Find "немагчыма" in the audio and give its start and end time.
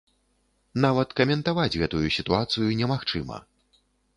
2.81-3.37